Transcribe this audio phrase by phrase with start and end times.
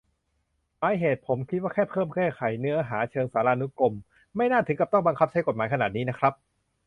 [0.79, 3.93] หมายเหตุ: ผมคิดว่าแค่เพิ่มแก้ไขเนื้อหาเชิงสารานุกรม
[4.35, 6.33] ไม่น่าถึงกับต้องบังคับใช้กฎหมายขนาดนี้นะครับ